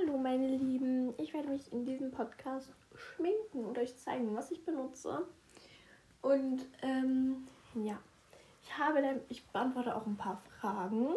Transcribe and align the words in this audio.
Hallo 0.00 0.16
meine 0.16 0.46
Lieben, 0.48 1.12
ich 1.18 1.34
werde 1.34 1.48
mich 1.48 1.70
in 1.72 1.84
diesem 1.84 2.12
Podcast 2.12 2.72
schminken 2.94 3.64
und 3.64 3.76
euch 3.78 3.96
zeigen, 3.98 4.34
was 4.34 4.50
ich 4.50 4.64
benutze. 4.64 5.26
Und 6.22 6.64
ähm, 6.82 7.48
ja, 7.74 7.98
ich 8.62 8.78
habe 8.78 9.02
dann, 9.02 9.20
ich 9.28 9.44
beantworte 9.48 9.94
auch 9.94 10.06
ein 10.06 10.16
paar 10.16 10.40
Fragen. 10.60 11.14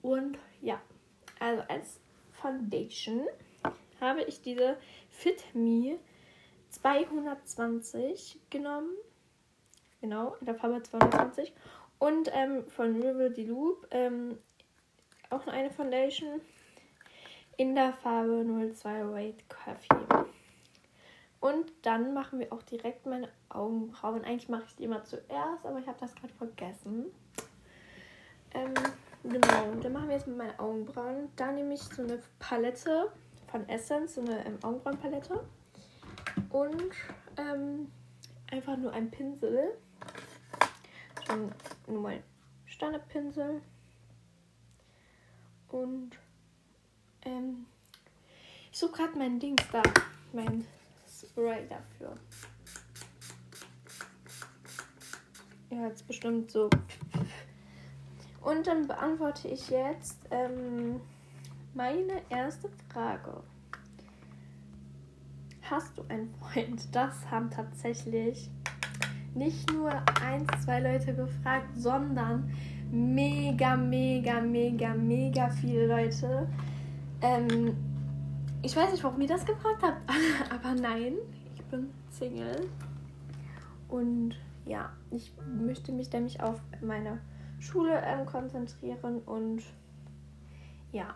Und 0.00 0.38
ja, 0.60 0.80
also 1.38 1.62
als 1.68 2.00
Foundation 2.32 3.26
habe 4.00 4.22
ich 4.22 4.40
diese 4.40 4.78
Fit 5.10 5.44
Me 5.54 5.98
220 6.70 8.38
genommen. 8.48 8.96
Genau, 10.00 10.36
in 10.40 10.46
der 10.46 10.54
Farbe 10.54 10.82
220. 10.82 11.52
Und 11.98 12.30
ähm, 12.32 12.64
von 12.68 13.02
River 13.02 13.28
Loop 13.42 13.86
ähm, 13.90 14.38
auch 15.30 15.46
eine 15.46 15.70
Foundation 15.70 16.40
in 17.56 17.74
der 17.74 17.92
Farbe 17.92 18.44
02 18.74 19.12
Weight 19.12 19.44
Coffee. 19.48 20.26
Und 21.40 21.72
dann 21.82 22.14
machen 22.14 22.38
wir 22.38 22.52
auch 22.52 22.62
direkt 22.62 23.04
meine 23.04 23.28
Augenbrauen. 23.48 24.24
Eigentlich 24.24 24.48
mache 24.48 24.62
ich 24.68 24.76
die 24.76 24.84
immer 24.84 25.04
zuerst, 25.04 25.66
aber 25.66 25.80
ich 25.80 25.86
habe 25.88 25.98
das 25.98 26.14
gerade 26.14 26.32
vergessen. 26.34 27.06
Ähm, 28.54 28.74
genau, 29.24 29.74
dann 29.82 29.92
machen 29.92 30.08
wir 30.08 30.16
jetzt 30.16 30.28
mit 30.28 30.36
meinen 30.36 30.58
Augenbrauen. 30.58 31.30
Da 31.34 31.50
nehme 31.50 31.74
ich 31.74 31.82
so 31.82 32.02
eine 32.02 32.22
Palette 32.38 33.10
von 33.50 33.68
Essence, 33.68 34.14
so 34.14 34.20
eine 34.20 34.46
ähm, 34.46 34.58
Augenbrauenpalette. 34.62 35.40
Und 36.50 36.92
ähm, 37.36 37.90
einfach 38.52 38.76
nur 38.76 38.92
ein 38.92 39.10
Pinsel. 39.10 39.76
So, 41.26 41.50
nur 41.92 42.02
mein 42.02 42.22
Standardpinsel. 42.66 43.62
Und 45.70 46.18
ähm, 47.24 47.66
ich 48.70 48.78
suche 48.78 48.92
gerade 48.92 49.18
mein 49.18 49.38
Dings 49.38 49.62
da. 49.70 49.82
Mein 50.32 50.64
Spray 51.06 51.66
dafür. 51.68 52.16
Ja, 55.70 55.88
jetzt 55.88 56.06
bestimmt 56.06 56.50
so. 56.50 56.68
Und 58.42 58.66
dann 58.66 58.86
beantworte 58.86 59.48
ich 59.48 59.70
jetzt 59.70 60.18
ähm, 60.30 61.00
meine 61.74 62.22
erste 62.28 62.68
Frage. 62.92 63.42
Hast 65.62 65.96
du 65.96 66.04
einen 66.08 66.34
Freund? 66.34 66.94
Das 66.94 67.30
haben 67.30 67.50
tatsächlich 67.50 68.50
nicht 69.34 69.72
nur 69.72 69.90
ein, 70.20 70.46
zwei 70.62 70.80
Leute 70.80 71.14
gefragt, 71.14 71.68
sondern 71.76 72.52
mega, 72.90 73.76
mega, 73.76 74.40
mega, 74.40 74.92
mega 74.92 75.48
viele 75.48 75.86
Leute. 75.86 76.48
Ähm, 77.22 77.76
ich 78.62 78.76
weiß 78.76 78.90
nicht, 78.90 79.04
warum 79.04 79.20
ihr 79.20 79.28
das 79.28 79.46
gefragt 79.46 79.82
habt, 79.82 80.02
aber 80.50 80.74
nein, 80.74 81.14
ich 81.54 81.62
bin 81.64 81.90
Single. 82.10 82.68
Und 83.88 84.34
ja, 84.64 84.92
ich 85.10 85.32
möchte 85.46 85.92
mich 85.92 86.12
nämlich 86.12 86.40
auf 86.42 86.60
meine 86.80 87.20
Schule 87.58 88.00
ähm, 88.04 88.26
konzentrieren 88.26 89.20
und 89.20 89.62
ja. 90.90 91.14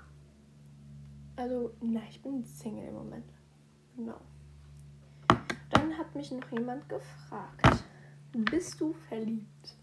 Also, 1.34 1.72
nein, 1.80 2.06
ich 2.08 2.22
bin 2.22 2.44
Single 2.44 2.88
im 2.88 2.94
Moment. 2.94 3.32
Genau. 3.96 4.20
Dann 5.70 5.98
hat 5.98 6.14
mich 6.14 6.30
noch 6.30 6.50
jemand 6.50 6.88
gefragt, 6.88 7.84
bist 8.32 8.80
du 8.80 8.92
verliebt? 9.08 9.76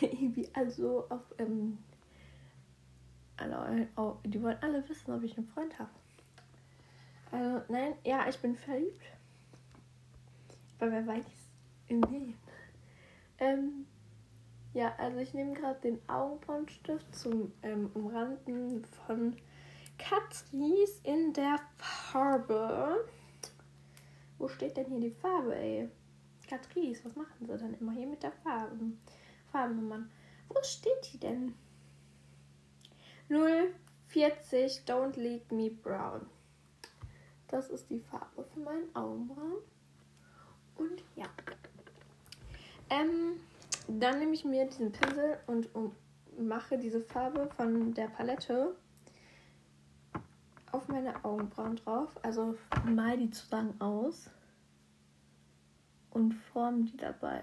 also 0.54 1.08
auf, 1.08 1.22
ähm, 1.38 1.78
alle, 3.42 3.88
oh, 3.96 4.16
die 4.24 4.42
wollen 4.42 4.58
alle 4.60 4.88
wissen, 4.88 5.12
ob 5.12 5.22
ich 5.22 5.36
einen 5.36 5.48
Freund 5.48 5.78
habe. 5.78 5.90
Also, 7.30 7.62
nein, 7.68 7.94
ja, 8.04 8.28
ich 8.28 8.38
bin 8.38 8.54
verliebt. 8.54 9.02
Aber 10.78 10.92
wer 10.92 11.06
weiß, 11.06 11.24
in 11.88 12.02
wen. 12.10 12.34
Ähm, 13.38 13.86
ja, 14.74 14.94
also 14.98 15.18
ich 15.18 15.34
nehme 15.34 15.54
gerade 15.54 15.80
den 15.80 15.98
Augenbrauenstift 16.08 17.14
zum 17.14 17.52
ähm, 17.62 17.90
Umranden 17.94 18.84
von 18.84 19.36
Catrice 19.98 21.00
in 21.04 21.32
der 21.32 21.60
Farbe. 21.78 23.04
Wo 24.38 24.48
steht 24.48 24.76
denn 24.76 24.86
hier 24.86 25.00
die 25.00 25.10
Farbe, 25.10 25.54
ey? 25.54 25.88
Catrice, 26.48 27.04
was 27.04 27.14
machen 27.16 27.46
sie 27.46 27.46
denn 27.46 27.74
immer 27.74 27.92
hier 27.92 28.06
mit 28.06 28.22
der 28.22 28.32
Farbe? 28.32 28.76
Farbennummern. 29.52 30.10
Wo 30.48 30.56
steht 30.62 31.12
die 31.12 31.18
denn? 31.18 31.54
040 33.32 34.82
Don't 34.86 35.18
Leave 35.18 35.54
Me 35.54 35.70
Brown. 35.70 36.26
Das 37.48 37.70
ist 37.70 37.88
die 37.88 38.00
Farbe 38.00 38.44
für 38.44 38.60
meinen 38.60 38.94
Augenbrauen. 38.94 39.62
Und 40.76 41.02
ja. 41.16 41.26
Ähm, 42.90 43.40
dann 43.88 44.18
nehme 44.18 44.34
ich 44.34 44.44
mir 44.44 44.66
diesen 44.66 44.92
Pinsel 44.92 45.38
und 45.46 45.74
um, 45.74 45.96
mache 46.38 46.76
diese 46.76 47.00
Farbe 47.00 47.48
von 47.56 47.94
der 47.94 48.08
Palette 48.08 48.76
auf 50.70 50.88
meine 50.88 51.24
Augenbrauen 51.24 51.76
drauf. 51.76 52.10
Also 52.22 52.58
mal 52.84 53.16
die 53.16 53.30
zusammen 53.30 53.80
aus 53.80 54.28
und 56.10 56.34
form 56.34 56.84
die 56.84 56.98
dabei. 56.98 57.42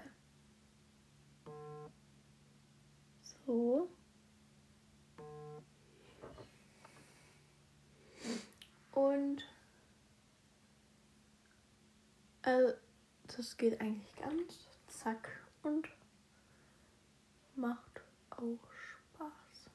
So. 3.44 3.88
Und 9.00 9.42
also, 12.42 12.74
das 13.34 13.56
geht 13.56 13.80
eigentlich 13.80 14.14
ganz 14.16 14.68
zack 14.88 15.40
und 15.62 15.88
macht 17.54 18.02
auch 18.28 18.58
Spaß. 18.70 19.70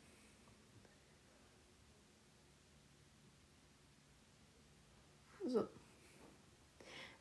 So. 5.47 5.67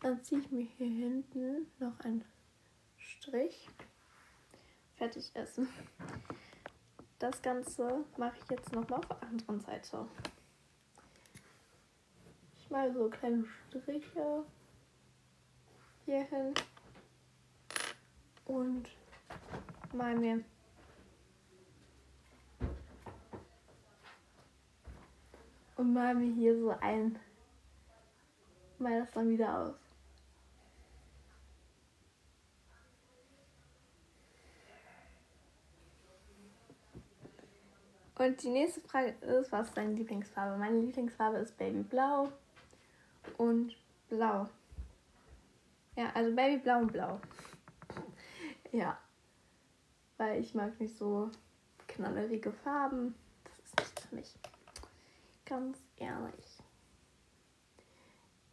Dann 0.03 0.23
ziehe 0.23 0.43
ich 0.43 0.51
mir 0.51 0.67
hier 0.77 0.87
hinten 0.87 1.71
noch 1.79 1.99
einen 2.01 2.23
Strich. 2.99 3.71
Fertig 4.97 5.31
essen. 5.35 5.69
Das 7.19 7.41
Ganze 7.41 8.05
mache 8.19 8.37
ich 8.43 8.51
jetzt 8.51 8.73
nochmal 8.73 8.99
auf 8.99 9.09
der 9.09 9.23
anderen 9.23 9.61
Seite. 9.61 10.07
Mal 12.75 12.93
so 12.93 13.09
kleine 13.09 13.45
Striche 13.69 14.45
hier 16.05 16.25
hin 16.25 16.53
und 18.47 18.89
mal 19.93 20.17
mir 20.17 20.43
und 25.77 25.93
mal 25.95 26.17
mir 26.17 26.35
hier 26.35 26.59
so 26.59 26.71
ein 26.81 27.17
mal 28.81 28.99
das 28.99 29.13
dann 29.13 29.31
wieder 29.31 29.57
aus. 29.57 29.77
Und 38.19 38.43
die 38.43 38.49
nächste 38.49 38.81
Frage 38.81 39.11
ist, 39.21 39.53
was 39.53 39.69
ist 39.69 39.77
deine 39.77 39.93
Lieblingsfarbe? 39.93 40.59
Meine 40.59 40.81
Lieblingsfarbe 40.81 41.37
ist 41.37 41.57
Babyblau 41.57 42.33
und 43.39 43.77
Blau. 44.09 44.49
Ja, 45.97 46.11
also 46.15 46.35
Babyblau 46.35 46.79
und 46.81 46.93
Blau. 46.93 47.21
ja. 48.73 48.99
Weil 50.17 50.41
ich 50.41 50.55
mag 50.55 50.79
nicht 50.81 50.97
so 50.97 51.31
knallerige 51.89 52.53
Farben. 52.53 53.15
Das 53.45 53.59
ist 53.59 53.79
nicht 53.79 54.01
für 54.01 54.15
mich. 54.15 54.35
Ganz 55.45 55.79
ehrlich. 55.97 56.59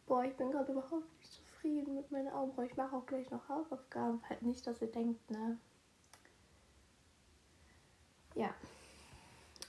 Boah, 0.06 0.24
ich 0.24 0.36
bin 0.36 0.50
gerade 0.50 0.72
überhaupt 0.72 1.18
nicht 1.18 1.32
zufrieden 1.32 1.94
mit 1.94 2.10
meinen 2.10 2.28
Augenbrauen. 2.32 2.68
Ich 2.68 2.76
mache 2.76 2.96
auch 2.96 3.06
gleich 3.06 3.30
noch 3.30 3.48
Hausaufgaben. 3.48 4.20
Halt 4.28 4.42
nicht, 4.42 4.66
dass 4.66 4.82
ihr 4.82 4.90
denkt, 4.90 5.30
ne? 5.30 5.58
Ja. 8.34 8.54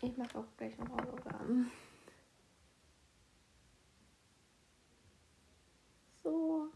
Ich 0.01 0.18
mache 0.18 0.39
auch 0.39 0.57
gleich 0.57 0.77
noch 0.77 0.89
Hausaufgaben. 0.89 1.71
So. 6.24 6.69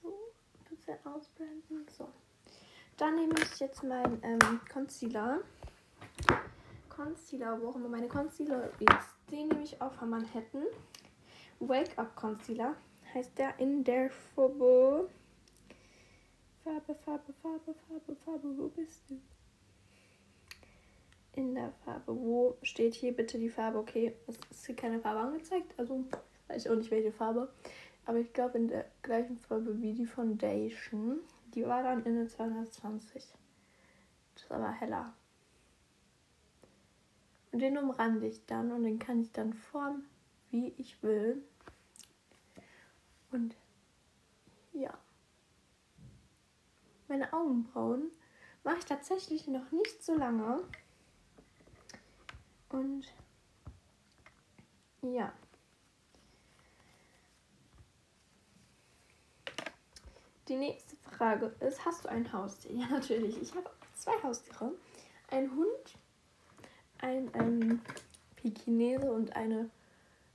So, 0.00 0.32
bisschen 0.98 1.12
ausblenden. 1.12 1.86
So. 1.96 2.08
Dann 2.96 3.16
nehme 3.16 3.34
ich 3.40 3.60
jetzt 3.60 3.82
meinen 3.82 4.20
ähm, 4.22 4.60
Concealer. 4.72 5.40
Concealer, 6.88 7.60
wo 7.60 7.68
auch 7.68 7.76
immer 7.76 7.88
meine 7.88 8.08
Concealer 8.08 8.70
ist. 8.80 9.30
Den 9.30 9.48
nehme 9.48 9.62
ich 9.62 9.80
auch 9.80 9.92
von 9.92 10.10
Manhattan. 10.10 10.64
Wake 11.60 11.96
Up 11.96 12.14
Concealer 12.16 12.74
heißt 13.14 13.38
der 13.38 13.58
in 13.58 13.84
der 13.84 14.10
Farbe 14.10 15.08
Farbe, 16.64 16.94
Farbe, 17.04 17.32
Farbe, 17.42 17.74
Farbe, 17.88 18.16
Farbe, 18.24 18.58
wo 18.58 18.68
bist 18.68 19.02
du? 19.08 19.18
in 21.34 21.54
der 21.54 21.72
Farbe. 21.84 22.14
Wo 22.16 22.58
steht 22.62 22.94
hier 22.94 23.12
bitte 23.12 23.38
die 23.38 23.48
Farbe? 23.48 23.78
Okay, 23.78 24.12
es 24.26 24.36
ist 24.50 24.66
hier 24.66 24.74
keine 24.74 24.98
Farbe 24.98 25.20
angezeigt, 25.20 25.72
also 25.78 26.04
weiß 26.48 26.64
ich 26.64 26.70
auch 26.70 26.74
nicht 26.74 26.90
welche 26.90 27.12
Farbe. 27.12 27.48
Aber 28.08 28.20
ich 28.20 28.32
glaube 28.32 28.56
in 28.56 28.68
der 28.68 28.86
gleichen 29.02 29.36
Farbe 29.36 29.82
wie 29.82 29.92
die 29.92 30.06
Foundation. 30.06 31.20
Die 31.52 31.66
war 31.66 31.82
dann 31.82 32.06
in 32.06 32.16
der 32.16 32.26
220. 32.26 33.22
Das 34.32 34.44
ist 34.44 34.50
aber 34.50 34.70
heller. 34.72 35.12
Und 37.52 37.58
den 37.58 37.76
umrande 37.76 38.26
ich 38.26 38.46
dann 38.46 38.72
und 38.72 38.84
den 38.84 38.98
kann 38.98 39.20
ich 39.20 39.30
dann 39.32 39.52
formen, 39.52 40.08
wie 40.48 40.68
ich 40.78 41.02
will. 41.02 41.44
Und 43.30 43.54
ja. 44.72 44.96
Meine 47.08 47.30
Augenbrauen 47.34 48.10
mache 48.64 48.78
ich 48.78 48.86
tatsächlich 48.86 49.48
noch 49.48 49.70
nicht 49.70 50.02
so 50.02 50.14
lange. 50.14 50.64
Und 52.70 53.12
ja. 55.02 55.30
Die 60.48 60.56
nächste 60.56 60.96
Frage 60.96 61.54
ist, 61.60 61.84
hast 61.84 62.04
du 62.04 62.08
ein 62.08 62.32
Haustier? 62.32 62.72
Ja, 62.72 62.86
natürlich. 62.88 63.40
Ich 63.42 63.54
habe 63.54 63.68
zwei 63.94 64.12
Haustiere. 64.22 64.72
Ein 65.30 65.50
Hund, 65.54 65.98
ein 67.00 67.30
ähm, 67.34 67.82
Pekinese 68.36 69.12
und 69.12 69.36
eine, 69.36 69.68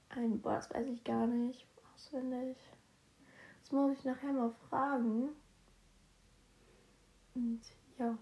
ein, 0.09 0.39
boah, 0.39 0.53
das 0.53 0.69
weiß 0.71 0.85
ich 0.85 1.03
gar 1.03 1.25
nicht 1.25 1.65
auswendig. 1.95 2.57
Das 3.61 3.71
muss 3.71 3.97
ich 3.97 4.03
nachher 4.03 4.33
mal 4.33 4.51
fragen. 4.69 5.29
Und 7.33 7.61
ja. 7.97 8.15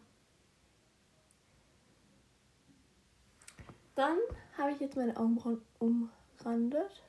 Dann 3.96 4.18
habe 4.58 4.72
ich 4.72 4.80
jetzt 4.80 4.96
meine 4.96 5.18
Augenbrauen 5.18 5.62
umrandet. 5.80 7.04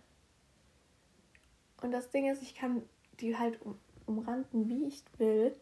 Und 1.83 1.93
das 1.93 2.11
Ding 2.11 2.29
ist, 2.29 2.43
ich 2.43 2.57
kann 2.57 2.83
die 3.21 3.39
halt 3.39 3.63
um, 3.63 3.79
umranden, 4.07 4.69
wie 4.69 4.87
ich 4.87 5.03
will. 5.19 5.55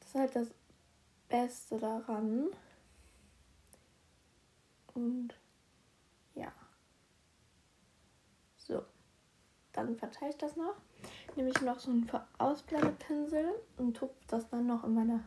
Das 0.00 0.08
ist 0.08 0.14
halt 0.14 0.36
das 0.36 0.48
Beste 1.28 1.78
daran. 1.78 2.48
Und 4.94 5.34
ja. 6.34 6.52
So. 8.56 8.84
Dann 9.72 9.96
verteile 9.96 10.30
ich 10.30 10.38
das 10.38 10.56
noch. 10.56 10.74
Nehme 11.34 11.50
ich 11.50 11.60
noch 11.62 11.78
so 11.78 11.90
einen 11.90 12.10
Ausblendepinsel 12.38 13.54
und 13.78 13.96
tupfe 13.96 14.14
das 14.28 14.48
dann 14.50 14.66
noch 14.66 14.84
in 14.84 14.94
meine. 14.94 15.24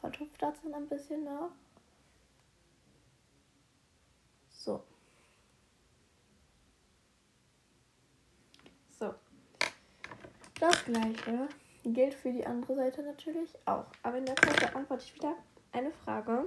Vertupft 0.00 0.42
das 0.42 0.60
dann 0.62 0.74
ein 0.74 0.88
bisschen 0.88 1.24
noch. 1.24 1.50
So. 4.48 4.76
So. 4.76 4.99
Das 10.60 10.84
gleiche 10.84 11.48
gilt 11.84 12.12
für 12.12 12.30
die 12.30 12.46
andere 12.46 12.76
Seite 12.76 13.02
natürlich 13.02 13.50
auch. 13.64 13.86
Aber 14.02 14.18
in 14.18 14.26
der 14.26 14.36
Zeit 14.36 14.60
beantworte 14.60 15.04
ich 15.04 15.14
wieder 15.14 15.34
eine 15.72 15.90
Frage. 15.90 16.46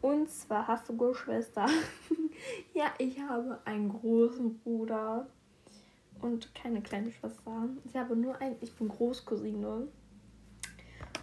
Und 0.00 0.30
zwar 0.30 0.68
hast 0.68 0.88
du 0.88 0.96
Geschwister. 0.96 1.66
ja, 2.74 2.94
ich 2.98 3.20
habe 3.20 3.58
einen 3.64 3.88
großen 3.88 4.60
Bruder 4.60 5.26
und 6.20 6.54
keine 6.54 6.80
kleine 6.80 7.10
Schwester. 7.10 7.68
Ich 7.84 7.96
habe 7.96 8.14
nur 8.14 8.40
einen, 8.40 8.56
ich 8.60 8.72
bin 8.76 8.86
Großcousine. 8.86 9.88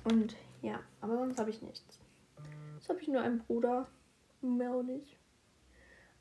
Und 0.03 0.35
ja, 0.61 0.81
aber 0.99 1.17
sonst 1.17 1.39
habe 1.39 1.49
ich 1.49 1.61
nichts. 1.61 2.01
Jetzt 2.75 2.89
habe 2.89 2.99
ich 2.99 3.07
nur 3.07 3.21
einen 3.21 3.39
Bruder. 3.39 3.88
Mehr 4.41 4.73
auch 4.73 4.83
nicht. 4.83 5.17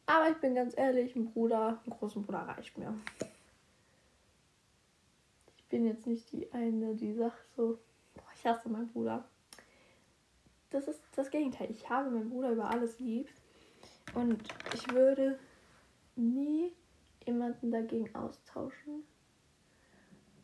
Aber 0.07 0.31
ich 0.31 0.37
bin 0.37 0.55
ganz 0.55 0.79
ehrlich, 0.79 1.17
ein 1.17 1.33
Bruder, 1.33 1.81
einen 1.85 1.99
großen 1.99 2.23
Bruder 2.23 2.43
reicht 2.43 2.79
mir. 2.79 2.95
Bin 5.77 5.85
jetzt 5.85 6.07
nicht 6.07 6.33
die 6.33 6.51
eine, 6.55 6.95
die 6.95 7.13
sagt 7.13 7.53
so, 7.55 7.79
boah, 8.15 8.25
ich 8.35 8.47
hasse 8.47 8.67
meinen 8.71 8.89
Bruder. 8.89 9.29
Das 10.71 10.89
ist 10.89 11.03
das 11.15 11.31
Gegenteil. 11.31 11.71
Ich 11.71 11.91
habe 11.91 12.09
meinen 12.09 12.31
Bruder 12.31 12.53
über 12.53 12.71
alles 12.71 12.99
lieb. 12.99 13.29
Und 14.15 14.43
ich 14.73 14.91
würde 14.91 15.39
nie 16.15 16.73
jemanden 17.27 17.71
dagegen 17.71 18.15
austauschen. 18.15 19.05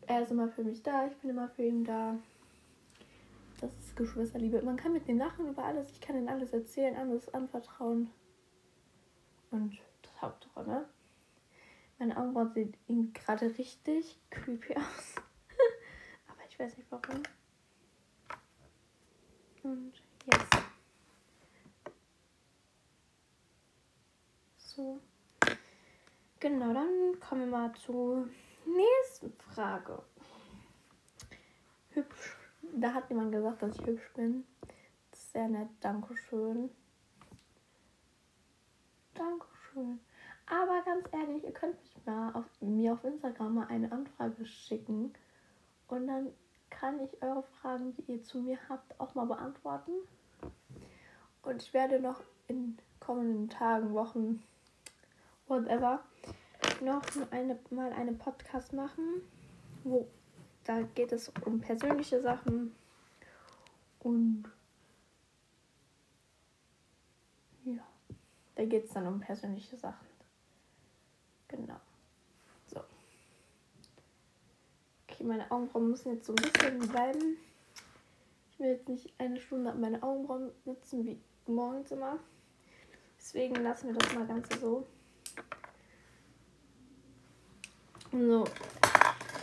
Er 0.07 0.23
ist 0.23 0.33
immer 0.33 0.49
für 0.49 0.65
mich 0.65 0.83
da, 0.83 1.07
ich 1.07 1.17
bin 1.17 1.31
immer 1.31 1.49
für 1.49 1.65
ihn 1.65 1.83
da. 1.83 2.19
Das 3.59 3.71
ist 3.79 3.97
Geschwisterliebe. 3.97 4.61
Man 4.61 4.77
kann 4.77 4.93
mit 4.93 5.09
dem 5.09 5.17
lachen 5.17 5.49
über 5.49 5.65
alles. 5.65 5.91
Ich 5.93 6.03
kann 6.03 6.19
ihm 6.19 6.29
alles 6.29 6.53
erzählen, 6.53 6.95
alles 6.95 7.33
anvertrauen. 7.33 8.11
Und 9.51 9.79
das 10.03 10.21
Hauptsache, 10.21 10.69
ne? 10.69 10.85
Meine 12.03 12.17
Augenbrauen 12.17 12.53
sehen 12.53 13.13
gerade 13.13 13.47
richtig 13.57 14.19
creepy 14.29 14.75
aus. 14.77 15.15
Aber 16.27 16.41
ich 16.49 16.59
weiß 16.59 16.77
nicht 16.77 16.91
warum. 16.91 17.23
Und 19.63 19.93
yes. 20.27 20.49
So. 24.57 25.01
Genau, 26.41 26.75
dann 26.75 27.21
kommen 27.21 27.43
wir 27.43 27.47
mal 27.47 27.73
zur 27.75 28.29
nächsten 28.67 29.33
Frage. 29.35 30.03
Hübsch. 31.91 32.37
Da 32.75 32.95
hat 32.95 33.11
jemand 33.11 33.31
gesagt, 33.31 33.63
dass 33.63 33.79
ich 33.79 33.87
hübsch 33.87 34.13
bin. 34.15 34.45
Sehr 35.13 35.47
nett. 35.47 35.69
Dankeschön. 35.79 36.69
Dankeschön. 39.15 40.01
Aber 40.53 40.83
ganz 40.85 41.07
ehrlich, 41.13 41.45
ihr 41.45 41.53
könnt 41.53 41.81
mich 41.81 41.97
mal 42.05 42.31
auf, 42.35 42.45
mir 42.61 42.93
auf 42.93 43.03
Instagram 43.05 43.55
mal 43.55 43.67
eine 43.69 43.91
Anfrage 43.91 44.45
schicken. 44.45 45.15
Und 45.89 46.07
dann 46.07 46.29
kann 46.69 47.01
ich 47.01 47.23
eure 47.23 47.43
Fragen, 47.43 47.95
die 47.95 48.13
ihr 48.13 48.23
zu 48.23 48.39
mir 48.39 48.59
habt, 48.69 49.01
auch 49.01 49.15
mal 49.15 49.25
beantworten. 49.25 49.93
Und 51.43 51.63
ich 51.63 51.73
werde 51.73 52.01
noch 52.01 52.21
in 52.49 52.77
kommenden 53.01 53.49
Tagen, 53.49 53.95
Wochen, 53.95 54.43
whatever, 55.49 56.01
noch 56.83 57.03
eine, 57.31 57.59
mal 57.71 57.91
einen 57.95 58.19
Podcast 58.19 58.75
machen, 58.75 59.23
wo 59.85 60.07
da 60.65 60.83
geht 60.83 61.13
es 61.13 61.33
um 61.47 61.61
persönliche 61.61 62.21
Sachen 62.21 62.75
und 64.01 64.45
ja, 67.65 67.83
da 68.55 68.65
geht 68.67 68.85
es 68.85 68.93
dann 68.93 69.07
um 69.07 69.19
persönliche 69.19 69.77
Sachen. 69.79 70.12
Genau. 71.53 71.81
So. 72.67 72.81
Okay, 75.07 75.23
meine 75.25 75.51
Augenbrauen 75.51 75.91
müssen 75.91 76.15
jetzt 76.15 76.27
so 76.27 76.33
ein 76.33 76.37
bisschen 76.37 76.79
bleiben. 76.89 77.37
Ich 78.51 78.59
will 78.59 78.69
jetzt 78.69 78.89
nicht 78.89 79.13
eine 79.19 79.39
Stunde 79.39 79.75
meine 79.75 80.03
Augenbrauen 80.03 80.51
sitzen 80.65 81.05
wie 81.05 81.21
morgens 81.47 81.91
immer. 81.91 82.19
Deswegen 83.19 83.57
lassen 83.57 83.89
wir 83.89 83.95
das 83.95 84.15
mal 84.15 84.27
ganz 84.27 84.49
so. 84.61 84.87
So. 88.11 88.45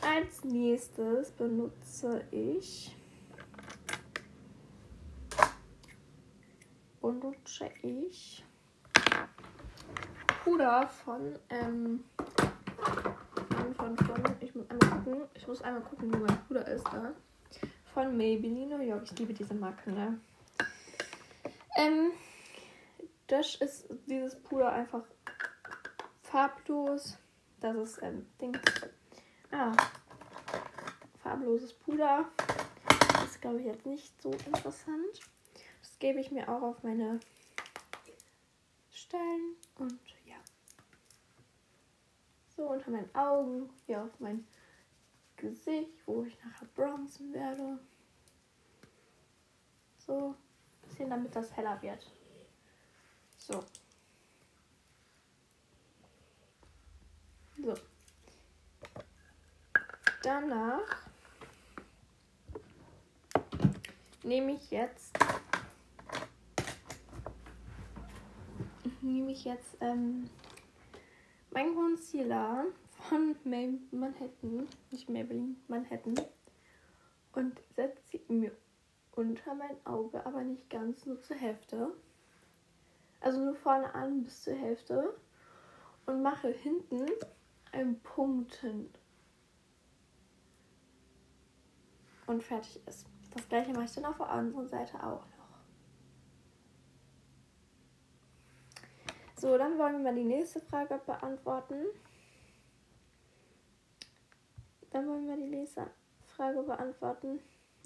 Als 0.02 0.44
nächstes 0.44 1.32
benutze 1.32 2.26
ich 2.32 2.96
benutze 7.02 7.70
ich 7.82 8.44
Puder 10.44 10.88
von 10.88 11.38
ähm, 11.50 12.04
von, 13.78 13.98
von 13.98 14.24
ich 14.40 14.56
muss 14.56 14.70
einmal 14.70 14.90
gucken 14.90 15.22
ich 15.34 15.48
muss 15.48 15.62
einmal 15.62 15.82
gucken 15.84 16.14
wo 16.14 16.18
mein 16.18 16.46
Puder 16.48 16.68
ist 16.68 16.86
da 16.88 17.14
von 17.94 18.18
Maybelline 18.18 18.78
New 18.78 18.84
York 18.84 19.04
ich 19.04 19.20
liebe 19.20 19.34
diese 19.34 19.54
Marke 19.54 19.92
ne 19.92 20.20
ähm, 21.76 22.12
das 23.28 23.56
ist 23.56 23.88
dieses 24.08 24.36
Puder 24.42 24.72
einfach 24.72 25.04
farblos 26.22 27.18
das 27.60 27.76
ist 27.76 28.04
ähm, 28.04 28.26
Ding 28.42 28.58
ah 29.52 29.74
farbloses 31.30 31.74
Puder. 31.74 32.26
Das 33.14 33.26
ist, 33.26 33.42
glaube 33.42 33.60
ich, 33.60 33.66
jetzt 33.66 33.86
nicht 33.86 34.20
so 34.22 34.32
interessant. 34.32 35.20
Das 35.82 36.00
gebe 36.00 36.20
ich 36.20 36.32
mir 36.32 36.50
auch 36.50 36.62
auf 36.62 36.84
meine 36.84 37.20
Stellen. 38.92 39.56
Und. 39.78 40.19
So 42.60 42.66
unter 42.66 42.92
meinen 42.92 43.16
Augen, 43.16 43.70
hier 43.86 44.04
auf 44.04 44.20
mein 44.20 44.46
Gesicht, 45.38 46.06
wo 46.06 46.26
ich 46.26 46.38
nachher 46.44 46.68
bronzen 46.76 47.32
werde. 47.32 47.80
So. 49.98 50.36
Bisschen, 50.82 51.10
damit 51.10 51.34
das 51.34 51.56
heller 51.56 51.82
wird. 51.82 52.06
So. 53.38 53.64
So. 57.64 57.74
Danach 60.22 61.08
nehme 64.24 64.52
ich 64.52 64.70
jetzt 64.70 65.18
nehme 69.02 69.32
ich 69.32 69.46
jetzt 69.46 69.78
ähm, 69.80 70.30
meinen 71.52 71.76
Concealer 71.76 72.66
von 73.10 73.36
Manhattan, 73.92 74.68
nicht 74.92 75.10
Maybelline, 75.10 75.56
Manhattan 75.68 76.16
und 77.34 77.60
setze 77.76 78.02
sie 78.12 78.22
mir 78.28 78.52
unter 79.12 79.56
mein 79.56 79.86
Auge, 79.86 80.26
aber 80.26 80.44
nicht 80.44 80.70
ganz, 80.70 81.06
nur 81.06 81.22
zur 81.22 81.36
Hälfte. 81.36 81.94
Also 83.22 83.44
nur 83.44 83.56
vorne 83.56 83.94
an 83.94 84.24
bis 84.24 84.44
zur 84.44 84.56
Hälfte 84.56 85.14
und 86.06 86.22
mache 86.22 86.50
hinten 86.50 87.06
einen 87.72 88.00
Punkt 88.02 88.56
hin. 88.56 88.90
Und 92.28 92.44
fertig 92.44 92.80
ist. 92.88 93.08
Das 93.32 93.48
gleiche 93.48 93.72
mache 93.74 93.86
ich 93.86 93.94
dann 93.94 94.06
auf 94.06 94.18
der 94.18 94.30
anderen 94.30 94.68
Seite 94.68 94.96
auch 95.04 95.26
noch. 95.26 95.40
So, 99.40 99.58
dann 99.58 99.78
wollen 99.78 99.94
wir 99.94 100.12
mal 100.12 100.16
die 100.16 100.26
nächste 100.26 100.60
Frage 100.60 101.00
beantworten. 101.06 101.86
Dann 104.92 105.08
wollen 105.08 105.30
wir 105.30 105.38
die 105.38 105.56
nächste 105.56 105.90
Frage 106.36 106.62
beantworten. 106.62 107.40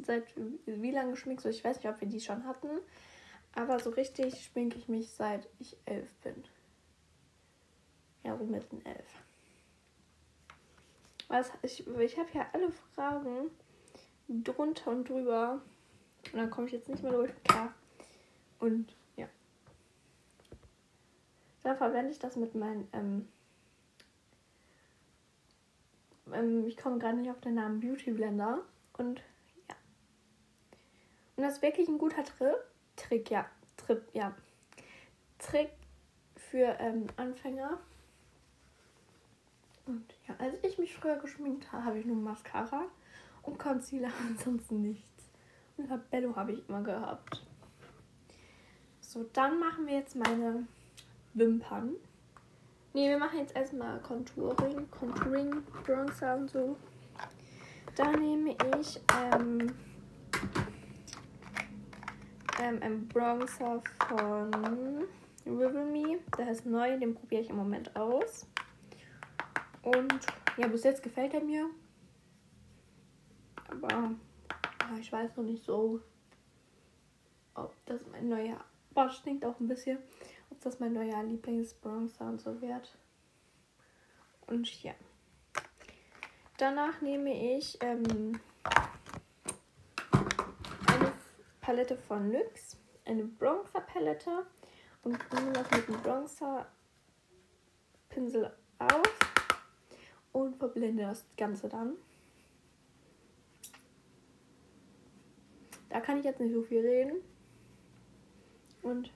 Seit 0.03 0.25
wie 0.65 0.89
lange 0.89 1.15
schminkst 1.15 1.45
du? 1.45 1.49
Ich 1.49 1.63
weiß 1.63 1.77
nicht, 1.77 1.87
ob 1.87 2.01
wir 2.01 2.07
die 2.07 2.21
schon 2.21 2.43
hatten. 2.45 2.69
Aber 3.53 3.79
so 3.79 3.91
richtig 3.91 4.43
schminke 4.43 4.79
ich 4.79 4.87
mich 4.87 5.11
seit 5.11 5.47
ich 5.59 5.77
elf 5.85 6.11
bin. 6.23 6.43
Ja, 8.23 8.35
so 8.35 8.45
mit 8.45 8.71
den 8.71 8.83
elf. 8.83 9.23
Was, 11.27 11.51
ich 11.61 11.85
ich 11.85 12.17
habe 12.17 12.29
ja 12.33 12.47
alle 12.53 12.71
Fragen 12.71 13.51
drunter 14.27 14.89
und 14.89 15.07
drüber. 15.07 15.61
Und 16.31 16.39
dann 16.39 16.49
komme 16.49 16.65
ich 16.65 16.73
jetzt 16.73 16.89
nicht 16.89 17.03
mehr 17.03 17.11
durch. 17.11 17.31
Klar. 17.43 17.75
Und 18.59 18.95
Dann 21.63 21.77
verwende 21.77 22.11
ich 22.11 22.19
das 22.19 22.35
mit 22.35 22.55
meinen. 22.55 22.87
Ähm, 22.93 23.27
ähm, 26.31 26.67
ich 26.67 26.77
komme 26.77 26.99
gerade 26.99 27.17
nicht 27.17 27.31
auf 27.31 27.39
den 27.39 27.55
Namen 27.55 27.79
Beauty 27.79 28.11
Blender. 28.11 28.59
Und 28.97 29.21
ja. 29.69 29.75
Und 31.35 31.43
das 31.43 31.55
ist 31.55 31.61
wirklich 31.61 31.87
ein 31.87 31.97
guter 31.97 32.23
Trip. 32.23 32.55
Trick, 32.95 33.31
ja. 33.31 33.45
Trip, 33.77 34.03
ja. 34.13 34.35
Trick 35.39 35.71
für 36.35 36.77
ähm, 36.79 37.07
Anfänger. 37.15 37.79
Und 39.85 40.13
ja, 40.27 40.35
als 40.37 40.55
ich 40.63 40.77
mich 40.77 40.93
früher 40.93 41.17
geschminkt 41.17 41.71
habe, 41.71 41.85
habe 41.85 41.99
ich 41.99 42.05
nur 42.05 42.15
Mascara 42.15 42.85
und 43.41 43.59
Concealer, 43.59 44.11
ansonsten 44.27 44.81
nichts. 44.81 45.23
Und 45.77 45.89
Labello 45.89 46.35
habe 46.35 46.53
ich 46.53 46.69
immer 46.69 46.81
gehabt. 46.81 47.43
So, 49.01 49.23
dann 49.33 49.59
machen 49.59 49.87
wir 49.87 49.95
jetzt 49.95 50.15
meine 50.15 50.67
Wimpern. 51.33 51.95
Ne, 52.93 53.09
wir 53.09 53.17
machen 53.17 53.39
jetzt 53.39 53.55
erstmal 53.55 53.99
Contouring, 54.01 54.89
Contouring, 54.91 55.63
Bronzer 55.83 56.35
und 56.35 56.51
so. 56.51 56.77
Da 57.95 58.11
nehme 58.11 58.55
ich 58.79 58.99
ähm, 59.15 59.73
ähm, 62.61 62.81
einen 62.81 63.07
Bronzer 63.07 63.81
von 64.07 65.07
Rivel 65.45 65.85
Me. 65.85 66.19
Der 66.37 66.51
ist 66.51 66.65
neu, 66.65 66.99
den 66.99 67.15
probiere 67.15 67.41
ich 67.41 67.49
im 67.49 67.57
Moment 67.57 67.95
aus. 67.95 68.47
Und 69.81 70.19
ja, 70.57 70.67
bis 70.67 70.83
jetzt 70.83 71.03
gefällt 71.03 71.33
er 71.33 71.43
mir. 71.43 71.69
Aber 73.67 73.89
ja, 73.89 74.97
ich 74.99 75.11
weiß 75.11 75.35
noch 75.35 75.43
nicht 75.43 75.63
so, 75.63 75.99
ob 77.55 77.73
das 77.85 78.01
mein 78.11 78.29
neuer. 78.29 78.63
Boah, 78.93 79.09
stinkt 79.09 79.45
auch 79.45 79.59
ein 79.59 79.67
bisschen. 79.67 79.97
Ob 80.53 80.61
das 80.61 80.79
mein 80.79 80.93
neuer 80.93 81.21
Lieblingsbronzer 81.23 82.27
und 82.27 82.39
so 82.39 82.61
wird. 82.61 82.95
Und 84.45 84.83
ja. 84.83 84.93
Danach 86.57 87.01
nehme 87.01 87.57
ich 87.57 87.75
ähm, 87.81 88.39
eine 90.11 91.11
Palette 91.59 91.97
von 91.97 92.29
NYX. 92.29 92.77
Eine 93.03 93.23
Bronzer-Palette. 93.23 94.45
Und 95.01 95.17
nehme 95.33 95.53
das 95.53 95.71
mit 95.71 95.87
dem 95.87 95.99
Bronzer-Pinsel 96.03 98.55
auf 98.77 99.19
und 100.33 100.57
verblende 100.57 101.01
das 101.01 101.25
Ganze 101.35 101.67
dann. 101.67 101.95
Da 105.89 105.99
kann 105.99 106.19
ich 106.19 106.25
jetzt 106.25 106.39
nicht 106.39 106.53
so 106.53 106.61
viel 106.61 106.81
reden. 106.81 107.23
Und 108.83 109.11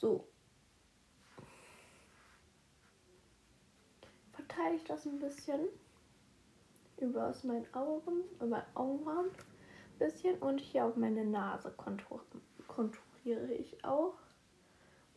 so. 0.00 0.26
Verteile 4.32 4.76
ich 4.76 4.84
das 4.84 5.06
ein 5.06 5.18
bisschen 5.18 5.68
über 6.98 7.28
aus 7.28 7.44
meinen 7.44 7.72
Augen, 7.74 8.24
über 8.34 8.46
mein 8.46 8.62
Augenbrauen 8.74 9.26
ein 9.26 9.98
bisschen 9.98 10.36
und 10.38 10.58
hier 10.58 10.86
auf 10.86 10.96
meine 10.96 11.24
Nase 11.24 11.74
konturiere 12.66 13.52
ich 13.52 13.84
auch 13.84 14.14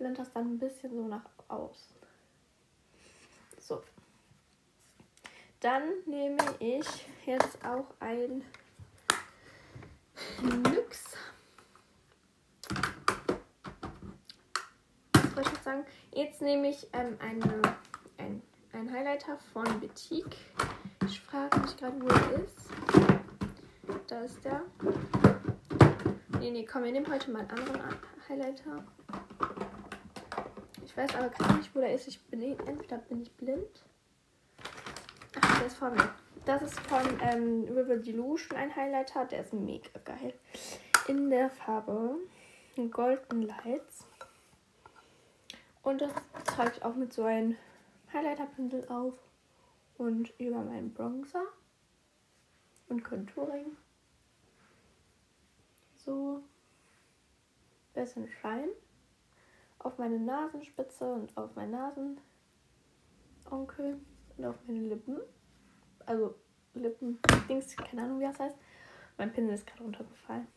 blende 0.03 0.21
das 0.21 0.33
dann 0.33 0.55
ein 0.55 0.59
bisschen 0.59 0.93
so 0.93 1.07
nach 1.07 1.23
außen. 1.47 1.95
So. 3.59 3.81
Dann 5.61 5.83
nehme 6.05 6.43
ich 6.59 6.85
jetzt 7.25 7.63
auch 7.63 7.85
ein 8.01 8.43
NYX. 10.41 11.15
Wollte 15.35 15.49
ich 15.49 15.55
jetzt 15.55 15.63
sagen? 15.63 15.85
Jetzt 16.13 16.41
nehme 16.41 16.69
ich 16.69 16.87
ähm, 16.93 17.17
eine, 17.19 17.61
ein, 18.17 18.41
ein 18.73 18.91
Highlighter 18.91 19.37
von 19.51 19.63
Boutique. 19.79 20.37
Ich 21.05 21.19
frage 21.21 21.59
mich 21.59 21.75
gerade, 21.77 22.01
wo 22.01 22.07
er 22.07 22.43
ist. 22.43 22.69
Da 24.07 24.21
ist 24.21 24.43
der. 24.45 24.61
Nee, 26.39 26.51
nee, 26.51 26.65
komm, 26.65 26.83
wir 26.83 26.91
nehmen 26.91 27.11
heute 27.11 27.31
mal 27.31 27.39
einen 27.39 27.51
anderen 27.51 27.81
Highlighter. 28.27 28.83
Ich 30.85 30.95
weiß 30.95 31.15
aber 31.15 31.29
gar 31.29 31.57
nicht, 31.57 31.75
wo 31.75 31.79
der 31.79 31.93
ist. 31.93 32.07
Ich 32.07 32.21
bin 32.25 32.41
entweder 32.41 32.97
bin 32.97 33.21
ich 33.21 33.31
blind. 33.31 33.85
Ach, 35.41 35.57
der 35.59 35.67
ist 35.67 35.77
von 35.77 35.93
mir. 35.93 36.09
Das 36.45 36.61
ist 36.61 36.79
von 36.81 37.01
ähm, 37.21 37.65
River 37.69 37.97
Delusion 37.97 38.57
ein 38.57 38.75
Highlighter. 38.75 39.25
Der 39.25 39.41
ist 39.41 39.53
mega 39.53 39.89
geil. 40.03 40.33
In 41.07 41.29
der 41.29 41.49
Farbe 41.49 42.17
Golden 42.91 43.43
Lights. 43.43 44.05
Und 45.83 46.01
das 46.01 46.11
trage 46.45 46.71
ich 46.75 46.83
auch 46.83 46.95
mit 46.95 47.13
so 47.13 47.23
einem 47.23 47.55
Highlighter-Pinsel 48.11 48.87
auf. 48.87 49.13
Und 49.97 50.33
über 50.39 50.63
meinen 50.63 50.93
Bronzer. 50.93 51.43
Und 52.89 53.03
Contouring. 53.03 53.77
So. 55.95 56.41
Bisschen 57.93 58.27
Schein 58.27 58.69
auf 59.83 59.97
meine 59.97 60.19
Nasenspitze 60.19 61.05
und 61.05 61.35
auf 61.37 61.55
meinen 61.55 61.71
Nasenonkel 63.49 63.99
und 64.37 64.45
auf 64.45 64.55
meine 64.65 64.79
Lippen. 64.79 65.19
Also 66.05 66.35
Lippen, 66.73 67.19
Dings, 67.47 67.75
keine 67.75 68.03
Ahnung 68.03 68.19
wie 68.19 68.25
das 68.25 68.39
heißt. 68.39 68.55
Mein 69.17 69.31
Pinsel 69.31 69.53
ist 69.55 69.67
gerade 69.67 69.83
runtergefallen. 69.83 70.47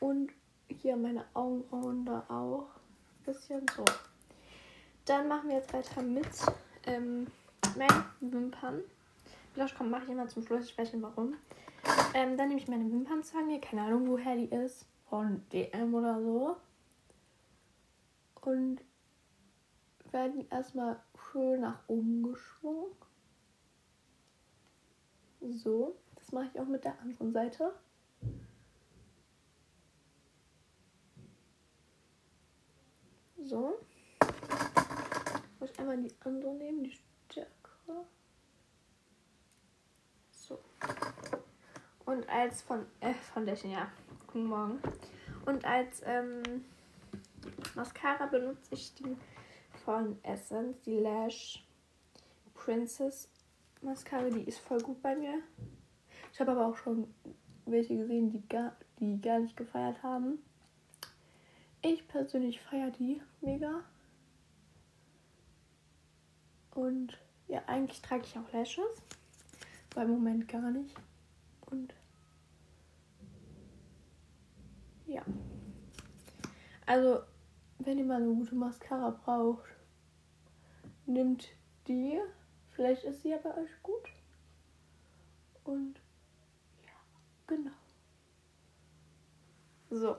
Und 0.00 0.32
hier 0.68 0.96
meine 0.96 1.24
Augenbrauen 1.34 2.04
da 2.04 2.24
auch. 2.28 2.77
Bisschen 3.28 3.66
so. 3.76 3.84
Dann 5.04 5.28
machen 5.28 5.48
wir 5.48 5.56
jetzt 5.56 5.72
weiter 5.72 6.02
mit 6.02 6.26
ähm, 6.86 7.26
meinen 7.76 8.04
Wimpern. 8.20 8.80
Blush 9.54 9.74
kommt, 9.74 9.90
mache 9.90 10.04
ich 10.04 10.10
immer 10.10 10.28
zum 10.28 10.44
Schluss. 10.44 10.66
Ich 10.66 10.78
weiß 10.78 10.92
nicht 10.92 11.02
warum. 11.02 11.34
Ähm, 12.14 12.36
dann 12.36 12.48
nehme 12.48 12.60
ich 12.60 12.68
meine 12.68 12.90
Wimpernzange. 12.90 13.60
Keine 13.60 13.82
Ahnung, 13.82 14.08
woher 14.08 14.34
die 14.34 14.46
ist. 14.46 14.86
Von 15.10 15.42
DM 15.52 15.94
oder 15.94 16.20
so 16.22 16.56
und 18.48 18.80
werden 20.10 20.46
erstmal 20.50 21.00
schön 21.30 21.60
nach 21.60 21.80
oben 21.86 22.22
geschwungen. 22.22 22.92
So, 25.40 25.94
das 26.16 26.32
mache 26.32 26.48
ich 26.52 26.60
auch 26.60 26.66
mit 26.66 26.84
der 26.84 26.98
anderen 27.00 27.32
Seite. 27.32 27.72
So. 33.44 33.78
Muss 35.60 35.70
ich 35.70 35.78
einmal 35.78 35.96
die 35.98 36.12
andere 36.24 36.54
nehmen, 36.54 36.84
die 36.84 36.90
stärkere. 36.90 38.04
So. 40.30 40.58
Und 42.04 42.28
als 42.28 42.62
von, 42.62 42.86
äh, 43.00 43.14
Foundation, 43.14 43.72
ja. 43.72 43.90
Guten 44.26 44.46
Morgen. 44.46 44.80
Und 45.46 45.64
als, 45.64 46.02
ähm, 46.04 46.64
Mascara 47.74 48.26
benutze 48.26 48.74
ich 48.74 48.94
die 48.94 49.16
von 49.84 50.22
Essence, 50.24 50.80
die 50.82 50.98
Lash 50.98 51.64
Princess 52.54 53.30
Mascara. 53.82 54.30
Die 54.30 54.44
ist 54.44 54.58
voll 54.58 54.80
gut 54.80 55.00
bei 55.00 55.14
mir. 55.14 55.42
Ich 56.32 56.40
habe 56.40 56.50
aber 56.50 56.66
auch 56.66 56.76
schon 56.76 57.14
welche 57.66 57.96
gesehen, 57.96 58.30
die 58.30 58.46
gar, 58.48 58.76
die 58.98 59.20
gar 59.20 59.38
nicht 59.38 59.56
gefeiert 59.56 60.02
haben. 60.02 60.42
Ich 61.90 62.06
persönlich 62.06 62.60
feiere 62.60 62.90
die 62.90 63.22
mega. 63.40 63.82
Und 66.74 67.16
ja, 67.46 67.62
eigentlich 67.66 68.02
trage 68.02 68.24
ich 68.24 68.36
auch 68.36 68.52
Lashes. 68.52 69.02
Beim 69.94 70.10
Moment 70.10 70.46
gar 70.48 70.70
nicht. 70.70 70.94
Und 71.70 71.94
ja. 75.06 75.22
Also, 76.84 77.22
wenn 77.78 77.96
ihr 77.96 78.04
mal 78.04 78.22
eine 78.22 78.34
gute 78.34 78.54
Mascara 78.54 79.08
braucht, 79.08 79.64
nimmt 81.06 81.48
die. 81.86 82.20
Vielleicht 82.72 83.04
ist 83.04 83.22
sie 83.22 83.30
ja 83.30 83.38
bei 83.38 83.56
euch 83.56 83.82
gut. 83.82 84.10
Und 85.64 85.94
ja, 86.84 86.92
genau. 87.46 87.72
So, 89.88 90.18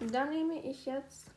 dann 0.00 0.30
nehme 0.30 0.60
ich 0.62 0.86
jetzt 0.86 1.30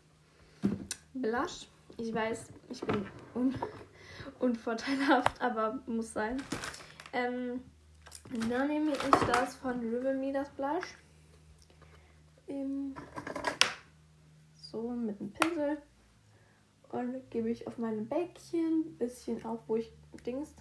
Blush. 1.14 1.68
Ich 1.98 2.14
weiß, 2.14 2.48
ich 2.70 2.82
bin 2.82 3.06
un 3.34 3.56
unvorteilhaft, 4.40 5.42
aber 5.42 5.80
muss 5.88 6.14
sein. 6.14 6.42
Ähm, 7.14 7.64
dann 8.50 8.68
nehme 8.68 8.92
ich 8.92 9.28
das 9.28 9.56
von 9.56 9.80
Rivel 9.80 10.18
Me, 10.18 10.32
das 10.32 10.50
Blush. 10.50 10.98
Ähm, 12.48 12.96
so 14.54 14.90
mit 14.90 15.20
einem 15.20 15.32
Pinsel. 15.32 15.82
Und 16.90 17.30
gebe 17.32 17.50
ich 17.50 17.68
auf 17.68 17.78
meine 17.78 18.02
Bäckchen, 18.02 18.98
bisschen 18.98 19.44
auf, 19.44 19.60
wo 19.68 19.76
ich 19.76 19.92
Dings 20.26 20.56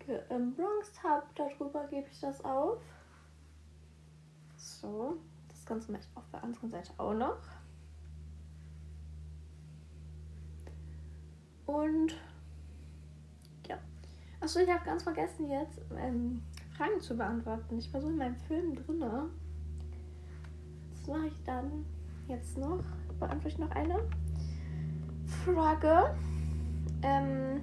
gebronzt 0.00 1.02
habe. 1.02 1.26
Darüber 1.36 1.86
gebe 1.88 2.08
ich 2.10 2.20
das 2.20 2.44
auf. 2.44 2.80
So, 4.56 5.18
das 5.62 5.66
Ganze 5.68 5.92
mache 5.92 6.02
ich 6.02 6.16
auf 6.16 6.28
der 6.32 6.42
anderen 6.42 6.70
Seite 6.70 6.92
auch 6.98 7.14
noch. 7.14 7.38
Und 11.66 12.16
ja. 13.68 13.78
Achso, 14.40 14.58
ich 14.58 14.68
habe 14.68 14.84
ganz 14.84 15.04
vergessen 15.04 15.48
jetzt 15.48 15.80
ähm, 15.96 16.42
Fragen 16.76 17.00
zu 17.00 17.16
beantworten. 17.16 17.78
Ich 17.78 17.94
war 17.94 18.00
so 18.00 18.08
in 18.08 18.16
meinem 18.16 18.34
Film 18.34 18.74
drin. 18.74 19.04
Das 20.90 21.06
mache 21.06 21.28
ich 21.28 21.42
dann 21.44 21.86
jetzt 22.26 22.58
noch. 22.58 22.82
Beantworte 23.20 23.48
ich 23.48 23.58
noch 23.58 23.70
eine 23.70 24.00
Frage. 25.44 26.16
Ähm, 27.02 27.60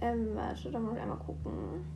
ähm, 0.00 0.34
warte, 0.34 0.70
da 0.70 0.78
muss 0.78 0.94
ich 0.94 1.02
einmal 1.02 1.18
gucken. 1.18 1.95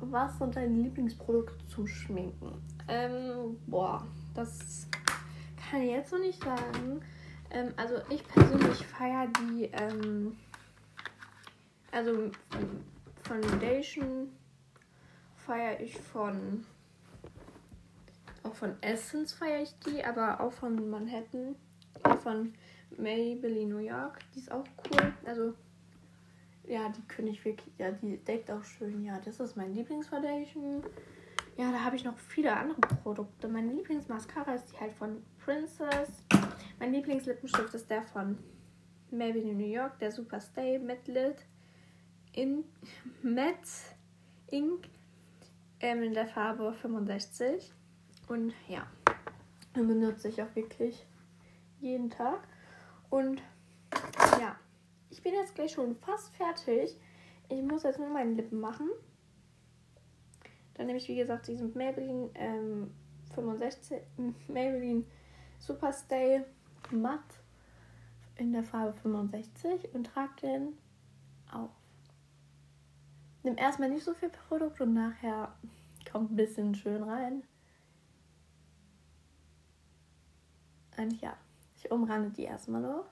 Was 0.00 0.38
sind 0.38 0.56
deine 0.56 0.74
Lieblingsprodukte 0.74 1.66
zum 1.66 1.86
Schminken? 1.86 2.62
Ähm, 2.88 3.58
boah, 3.66 4.06
das 4.34 4.86
kann 5.56 5.82
ich 5.82 5.90
jetzt 5.90 6.12
noch 6.12 6.20
nicht 6.20 6.42
sagen. 6.42 7.00
Ähm, 7.50 7.72
also 7.76 7.96
ich 8.10 8.26
persönlich 8.26 8.86
feiere 8.86 9.26
die, 9.40 9.64
ähm, 9.72 10.36
also 11.90 12.30
Foundation 13.22 14.30
feiere 15.36 15.80
ich 15.80 15.96
von, 15.98 16.64
auch 18.42 18.54
von 18.54 18.80
Essence 18.82 19.32
feiere 19.32 19.62
ich 19.62 19.78
die, 19.80 20.04
aber 20.04 20.40
auch 20.40 20.52
von 20.52 20.90
Manhattan, 20.90 21.56
auch 22.02 22.18
von 22.18 22.54
Maybelline 22.96 23.74
New 23.74 23.78
York, 23.78 24.18
die 24.34 24.40
ist 24.40 24.52
auch 24.52 24.64
cool. 24.90 25.12
Also 25.24 25.54
ja, 26.68 26.90
die 26.90 27.28
ich 27.28 27.44
wirklich, 27.44 27.74
ja, 27.78 27.90
die 27.90 28.18
deckt 28.18 28.50
auch 28.50 28.62
schön. 28.62 29.04
Ja, 29.04 29.18
das 29.24 29.40
ist 29.40 29.56
mein 29.56 29.74
Lieblingsfoundation. 29.74 30.82
Ja, 31.56 31.72
da 31.72 31.82
habe 31.82 31.96
ich 31.96 32.04
noch 32.04 32.16
viele 32.16 32.54
andere 32.54 32.80
Produkte. 33.02 33.48
Mein 33.48 33.74
Lieblingsmascara 33.74 34.54
ist 34.54 34.72
die 34.72 34.78
halt 34.78 34.92
von 34.92 35.22
Princess. 35.44 36.22
Mein 36.78 36.92
Lieblingslippenstift 36.92 37.74
ist 37.74 37.90
der 37.90 38.02
von 38.02 38.38
Maybelline 39.10 39.54
New 39.54 39.66
York, 39.66 39.98
der 39.98 40.12
Super 40.12 40.40
Stay 40.40 40.78
Matte 40.78 41.10
Lit 41.10 41.46
in 42.32 42.64
Matte 43.22 43.68
Ink 44.50 44.88
ähm, 45.80 46.02
in 46.02 46.14
der 46.14 46.28
Farbe 46.28 46.72
65. 46.74 47.72
Und 48.28 48.52
ja, 48.68 48.86
den 49.74 49.88
benutze 49.88 50.28
ich 50.28 50.42
auch 50.42 50.54
wirklich 50.54 51.06
jeden 51.80 52.10
Tag. 52.10 52.46
Und 53.10 53.42
ich 55.10 55.22
bin 55.22 55.34
jetzt 55.34 55.54
gleich 55.54 55.72
schon 55.72 55.96
fast 55.96 56.34
fertig. 56.34 56.96
Ich 57.48 57.62
muss 57.62 57.82
jetzt 57.82 57.98
nur 57.98 58.08
meine 58.08 58.32
Lippen 58.32 58.60
machen. 58.60 58.88
Dann 60.74 60.86
nehme 60.86 60.98
ich, 60.98 61.08
wie 61.08 61.16
gesagt, 61.16 61.48
diesen 61.48 61.74
Maybelline 61.76 62.30
ähm, 62.34 62.94
65, 63.34 64.00
Maybelline 64.48 65.04
Superstay 65.58 66.44
Matt 66.90 67.40
in 68.36 68.52
der 68.52 68.62
Farbe 68.62 68.96
65 69.00 69.92
und 69.94 70.04
trage 70.04 70.34
den 70.42 70.78
auf. 71.50 71.70
Nimm 73.42 73.56
erstmal 73.56 73.88
nicht 73.90 74.04
so 74.04 74.14
viel 74.14 74.30
Produkt 74.30 74.80
und 74.80 74.94
nachher 74.94 75.56
kommt 76.12 76.32
ein 76.32 76.36
bisschen 76.36 76.74
schön 76.74 77.02
rein. 77.02 77.42
Und 80.96 81.20
ja, 81.20 81.36
ich 81.76 81.90
umrande 81.90 82.30
die 82.30 82.42
erstmal 82.44 82.82
noch. 82.82 83.06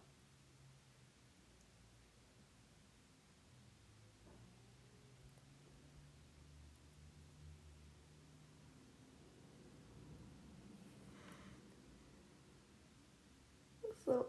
So, 14.05 14.25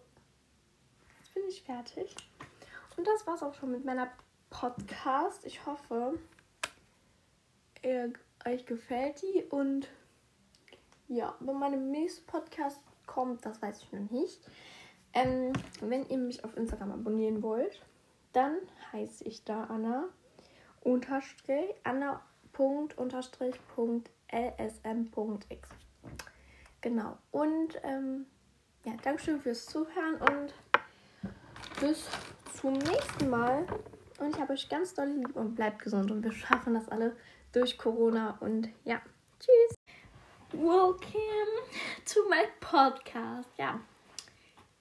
jetzt 1.20 1.36
bin 1.48 1.54
fertig. 1.64 2.16
Und 2.98 3.08
das 3.08 3.26
war's 3.26 3.44
auch 3.44 3.54
schon 3.54 3.72
mit 3.72 3.86
meiner 3.86 4.12
Podcast. 4.50 5.46
Ich 5.46 5.66
hoffe, 5.66 6.20
ihr, 7.84 8.12
euch 8.46 8.66
gefällt 8.66 9.22
die 9.22 9.44
und 9.44 9.88
ja, 11.08 11.36
wenn 11.40 11.58
meine 11.58 11.78
nächste 11.78 12.22
Podcast 12.24 12.80
kommt, 13.06 13.46
das 13.46 13.62
weiß 13.62 13.82
ich 13.82 13.92
noch 13.92 14.10
nicht. 14.10 14.42
Ähm, 15.14 15.54
wenn 15.80 16.08
ihr 16.10 16.18
mich 16.18 16.44
auf 16.44 16.56
Instagram 16.58 16.92
abonnieren 16.92 17.42
wollt, 17.42 17.82
dann 18.34 18.58
heiße 18.92 19.24
ich 19.24 19.44
da 19.44 19.66
Anna 19.66 20.10
unterstrich 20.82 21.74
Anna 21.84 22.22
Punkt 22.52 22.98
unterstrich 22.98 23.56
Punkt 23.74 24.10
lsm.x. 24.32 25.70
Genau. 26.82 27.18
Und 27.32 27.80
ähm, 27.84 28.26
ja, 28.86 28.94
Dankeschön 29.02 29.40
fürs 29.42 29.66
Zuhören 29.66 30.16
und 30.16 30.54
bis 31.80 32.08
zum 32.60 32.74
nächsten 32.74 33.30
Mal. 33.30 33.68
Und 34.20 34.36
ich 34.36 34.42
habe 34.42 34.54
euch 34.54 34.68
ganz 34.68 34.94
doll 34.96 35.08
lieb 35.08 35.36
und 35.36 35.56
bleibt 35.56 35.80
gesund 35.84 36.10
und 36.10 36.24
wir 36.24 36.32
schaffen 36.32 36.74
das 36.74 36.90
alle 36.90 37.16
durch 37.52 37.78
Corona. 37.78 38.38
Und 38.40 38.70
ja, 38.84 39.00
tschüss. 39.40 39.76
Welcome 40.54 40.98
to 42.06 42.20
my 42.30 42.48
podcast. 42.60 43.50
Ja, 43.58 43.80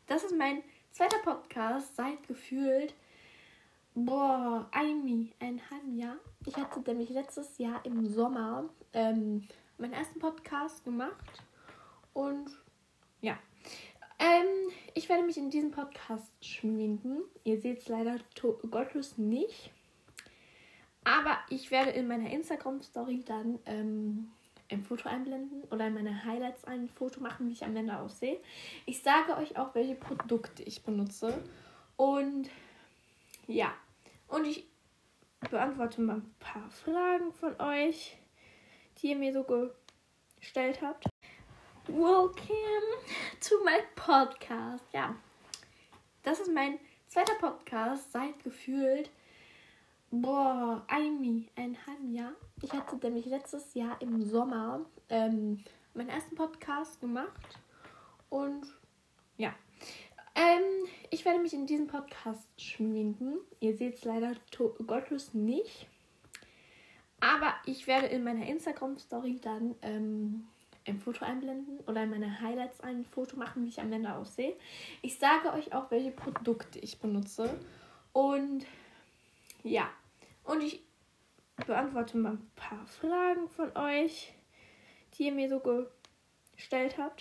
das 0.07 0.25
ist 0.25 0.37
mein 0.37 0.63
zweiter 0.93 1.19
Podcast 1.19 1.95
seit 1.97 2.27
gefühlt, 2.27 2.95
boah, 3.95 4.67
ein, 4.73 5.33
ein 5.41 5.61
halben 5.71 5.99
Jahr. 5.99 6.17
Ich 6.47 6.57
hatte 6.57 6.81
nämlich 6.81 7.11
letztes 7.11 7.59
Jahr 7.59 7.85
im 7.85 8.07
Sommer 8.07 8.71
ähm, 8.95 9.47
meinen 9.77 9.93
ersten 9.93 10.19
Podcast 10.19 10.83
gemacht. 10.85 11.43
Und 12.15 12.51
ja, 13.21 13.39
ähm, 14.19 14.73
ich 14.95 15.09
werde 15.09 15.25
mich 15.25 15.37
in 15.37 15.51
diesem 15.51 15.71
Podcast 15.71 16.33
schminken. 16.45 17.23
Ihr 17.45 17.61
seht 17.61 17.81
es 17.81 17.89
leider 17.89 18.17
gottlos 18.71 19.19
nicht. 19.19 19.71
Aber 21.05 21.39
ich 21.51 21.71
werde 21.71 21.91
in 21.91 22.09
meiner 22.09 22.31
Instagram-Story 22.31 23.23
dann 23.25 23.59
ähm, 23.67 24.33
ein 24.71 24.83
Foto 24.83 25.09
einblenden 25.09 25.63
oder 25.71 25.87
in 25.87 25.95
meine 25.95 26.25
Highlights 26.25 26.65
ein 26.65 26.89
Foto 26.89 27.21
machen, 27.21 27.49
wie 27.49 27.53
ich 27.53 27.65
am 27.65 27.77
Ende 27.77 27.97
aussehe. 27.97 28.41
Ich 28.87 29.03
sage 29.03 29.37
euch 29.37 29.57
auch, 29.57 29.75
welche 29.75 29.95
Produkte 29.95 30.63
ich 30.63 30.83
benutze. 30.83 31.43
Und 31.97 32.49
ja, 33.47 33.73
und 34.29 34.47
ich 34.47 34.67
beantworte 35.51 36.01
mal 36.01 36.17
ein 36.17 36.35
paar 36.41 36.69
Fragen 36.71 37.33
von 37.33 37.61
euch, 37.61 38.17
die 38.99 39.11
ihr 39.11 39.17
mir 39.17 39.33
so 39.33 39.45
gestellt 40.41 40.81
habt. 40.83 41.07
Welcome 41.89 42.35
to 43.41 43.65
my 43.65 43.79
podcast. 43.95 44.85
Ja, 44.93 45.15
das 46.25 46.41
ist 46.41 46.53
mein 46.53 46.79
zweiter 47.07 47.35
Podcast 47.35 48.11
seit 48.11 48.43
gefühlt, 48.43 49.11
boah, 50.11 50.85
ein, 50.89 51.49
ein 51.55 51.77
halben 51.87 52.13
Jahr. 52.13 52.33
Ich 52.63 52.73
hatte 52.73 52.97
nämlich 52.97 53.27
letztes 53.27 53.75
Jahr 53.75 54.01
im 54.03 54.21
Sommer 54.23 54.85
ähm, 55.09 55.63
meinen 55.95 56.09
ersten 56.09 56.35
Podcast 56.35 57.01
gemacht 57.01 57.61
und 58.31 58.67
ja, 59.37 59.55
Ähm, 60.35 60.63
ich 61.11 61.25
werde 61.25 61.41
mich 61.41 61.55
in 61.55 61.67
diesem 61.67 61.87
Podcast 61.87 62.47
schminken. 62.59 63.39
Ihr 63.61 63.75
seht 63.75 63.95
es 63.95 64.05
leider 64.05 64.35
gottlos 64.87 65.33
nicht. 65.33 65.89
Aber 67.21 67.55
ich 67.65 67.87
werde 67.87 68.07
in 68.09 68.23
meiner 68.23 68.45
Instagram-Story 68.47 69.41
dann 69.41 69.75
ähm, 69.81 70.47
ein 70.87 70.99
Foto 70.99 71.25
einblenden 71.25 71.81
oder 71.87 72.03
in 72.05 72.11
meine 72.11 72.41
Highlights 72.41 72.81
ein 72.81 73.05
Foto 73.05 73.37
machen, 73.37 73.65
wie 73.65 73.69
ich 73.69 73.81
am 73.81 73.93
Ende 73.93 74.15
aussehe. 74.15 74.57
Ich 75.03 75.19
sage 75.19 75.53
euch 75.53 75.73
auch, 75.75 75.91
welche 75.91 76.11
Produkte 76.11 76.79
ich 76.79 76.99
benutze. 76.99 77.59
Und 78.13 78.65
ja, 79.63 79.89
und 80.45 80.63
ich 80.63 80.83
beantworte 81.67 82.17
mal 82.17 82.33
ein 82.33 82.51
paar 82.55 82.87
Fragen 82.87 83.49
von 83.49 83.77
euch, 83.77 84.33
die 85.15 85.25
ihr 85.25 85.33
mir 85.33 85.49
so 85.49 85.61
gestellt 86.55 86.99
habt. 86.99 87.21